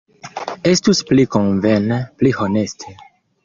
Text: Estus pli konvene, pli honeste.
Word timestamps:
Estus 0.71 1.03
pli 1.11 1.27
konvene, 1.37 2.01
pli 2.19 2.35
honeste. 2.41 2.99